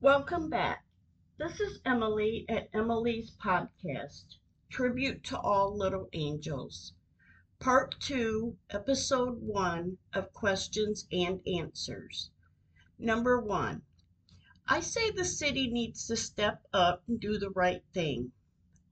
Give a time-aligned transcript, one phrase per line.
[0.00, 0.84] Welcome back.
[1.38, 4.36] This is Emily at Emily's Podcast,
[4.70, 6.92] Tribute to All Little Angels,
[7.58, 12.30] Part 2, Episode 1 of Questions and Answers.
[12.96, 13.82] Number 1.
[14.68, 18.30] I say the city needs to step up and do the right thing.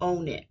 [0.00, 0.46] Own it.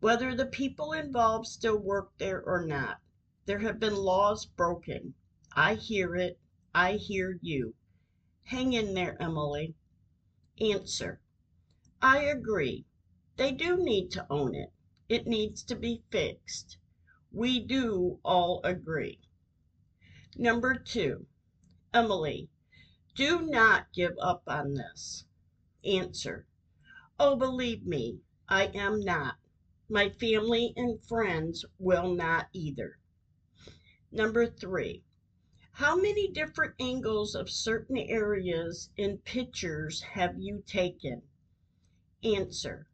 [0.00, 2.98] Whether the people involved still work there or not,
[3.46, 5.14] there have been laws broken.
[5.54, 6.38] I hear it.
[6.74, 7.74] I hear you.
[8.44, 9.74] Hang in there, Emily.
[10.60, 11.20] Answer.
[12.00, 12.86] I agree.
[13.36, 14.72] They do need to own it.
[15.08, 16.78] It needs to be fixed.
[17.30, 19.20] We do all agree.
[20.34, 21.26] Number two.
[21.92, 22.48] Emily.
[23.14, 25.24] Do not give up on this.
[25.84, 26.46] Answer.
[27.18, 29.36] Oh, believe me, I am not.
[29.88, 32.98] My family and friends will not either.
[34.10, 35.04] Number three.
[35.76, 41.20] How many different angles of certain areas in pictures have you taken?
[42.24, 42.88] Answer.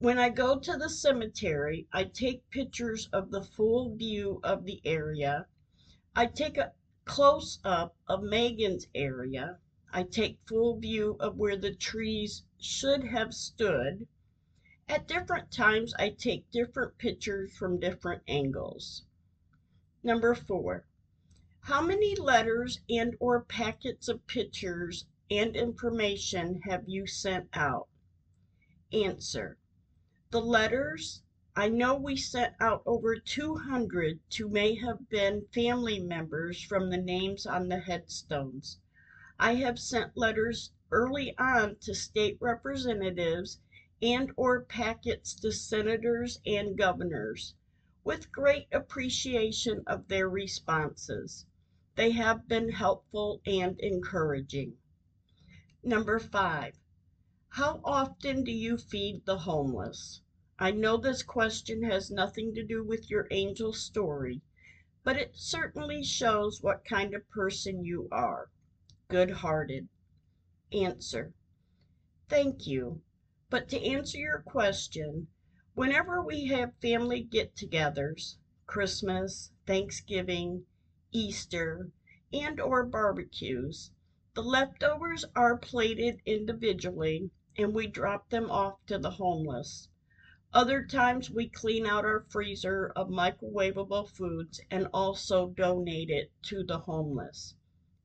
[0.00, 4.80] When I go to the cemetery, I take pictures of the full view of the
[4.84, 5.46] area.
[6.16, 6.72] I take a
[7.04, 9.60] close up of Megan's area.
[9.92, 14.08] I take full view of where the trees should have stood.
[14.88, 19.04] At different times, I take different pictures from different angles.
[20.02, 20.84] Number four.
[21.62, 27.88] How many letters and or packets of pictures and information have you sent out?
[28.90, 29.58] Answer.
[30.30, 31.22] The letters,
[31.54, 36.96] I know we sent out over 200 to may have been family members from the
[36.96, 38.78] names on the headstones.
[39.38, 43.60] I have sent letters early on to state representatives
[44.00, 47.54] and or packets to senators and governors
[48.04, 51.44] with great appreciation of their responses.
[51.98, 54.76] They have been helpful and encouraging.
[55.82, 56.78] Number five,
[57.48, 60.22] how often do you feed the homeless?
[60.60, 64.42] I know this question has nothing to do with your angel story,
[65.02, 68.52] but it certainly shows what kind of person you are.
[69.08, 69.88] Good hearted.
[70.70, 71.34] Answer.
[72.28, 73.02] Thank you.
[73.50, 75.26] But to answer your question,
[75.74, 78.36] whenever we have family get togethers,
[78.66, 80.64] Christmas, Thanksgiving,
[81.10, 81.90] Easter,
[82.32, 83.90] and or barbecues.
[84.34, 89.88] The leftovers are plated individually and we drop them off to the homeless.
[90.52, 96.62] Other times we clean out our freezer of microwavable foods and also donate it to
[96.62, 97.54] the homeless.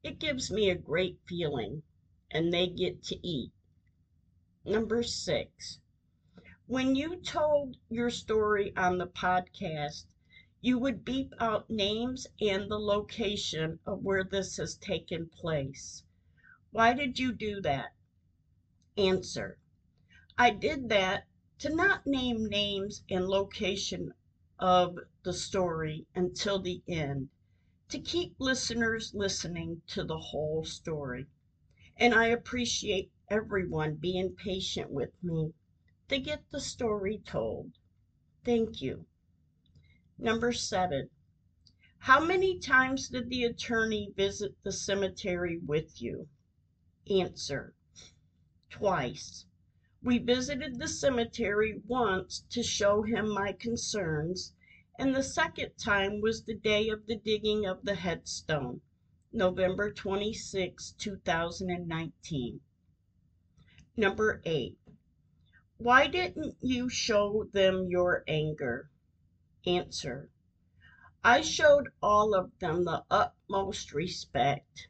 [0.02, 1.84] It gives me a great feeling
[2.32, 3.52] and they get to eat.
[4.66, 5.80] Number six,
[6.68, 10.06] when you told your story on the podcast,
[10.64, 16.04] you would beep out names and the location of where this has taken place.
[16.72, 17.92] Why did you do that?
[18.98, 19.60] Answer.
[20.38, 21.26] I did that
[21.60, 24.14] to not name names and location
[24.60, 27.30] of the story until the end,
[27.90, 31.28] to keep listeners listening to the whole story.
[31.98, 35.54] And I appreciate everyone being patient with me
[36.10, 37.74] to get the story told.
[38.46, 39.06] Thank you.
[40.20, 41.10] Number seven.
[41.98, 46.30] How many times did the attorney visit the cemetery with you?
[47.10, 47.74] Answer.
[48.70, 49.46] Twice.
[50.04, 54.54] We visited the cemetery once to show him my concerns,
[55.00, 58.82] and the second time was the day of the digging of the headstone,
[59.32, 62.60] November 26, 2019.
[63.98, 64.78] Number eight.
[65.78, 68.90] Why didn't you show them your anger?
[69.66, 70.30] Answer.
[71.24, 74.90] I showed all of them the utmost respect,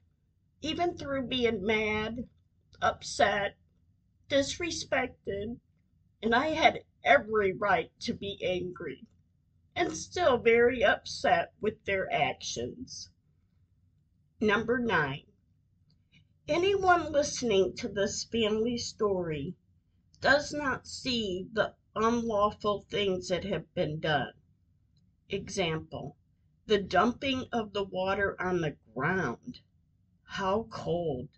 [0.61, 2.27] even through being mad,
[2.81, 3.55] upset,
[4.29, 5.59] disrespected,
[6.23, 9.05] and I had every right to be angry
[9.75, 13.11] and still very upset with their actions.
[14.41, 15.25] Number nine.
[16.47, 19.55] Anyone listening to this family story
[20.19, 24.33] does not see the unlawful things that have been done.
[25.29, 26.17] Example,
[26.65, 29.61] the dumping of the water on the ground.
[30.23, 31.29] How cold.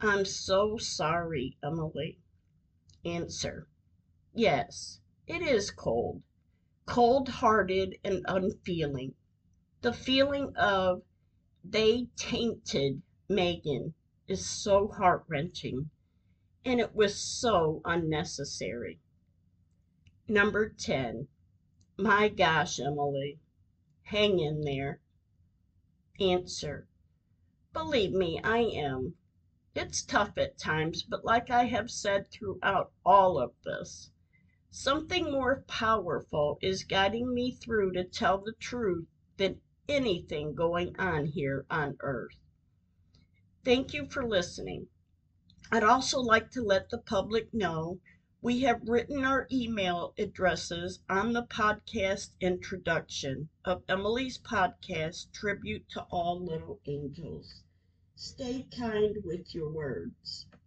[0.00, 2.20] I'm so sorry, Emily.
[3.04, 3.68] Answer.
[4.34, 6.22] Yes, it is cold.
[6.84, 9.14] Cold hearted and unfeeling.
[9.80, 11.02] The feeling of
[11.64, 13.94] they tainted Megan
[14.28, 15.90] is so heart wrenching,
[16.64, 19.00] and it was so unnecessary.
[20.28, 21.28] Number 10.
[21.98, 23.40] My gosh, Emily,
[24.02, 25.00] hang in there.
[26.20, 26.88] Answer.
[27.72, 29.14] Believe me, I am.
[29.74, 34.10] It's tough at times, but like I have said throughout all of this,
[34.70, 39.08] something more powerful is guiding me through to tell the truth
[39.38, 42.36] than anything going on here on earth.
[43.64, 44.88] Thank you for listening.
[45.72, 48.00] I'd also like to let the public know
[48.42, 56.02] we have written our email addresses on the podcast introduction of Emily's podcast, Tribute to
[56.10, 57.62] All Little Angels.
[58.14, 60.46] Stay kind with your words.